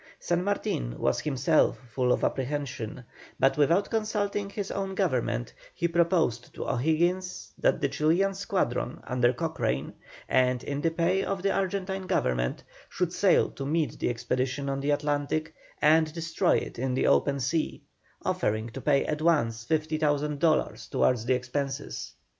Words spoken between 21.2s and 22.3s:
the expenses.